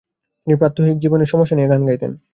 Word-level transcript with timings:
তিনি 0.41 0.55
প্রাত্যহিক 0.57 0.97
জীবনের 0.99 1.31
সমস্যা 1.33 1.55
নিয়ে 1.55 1.71
গান 1.71 1.81
গাইতেন। 1.85 2.11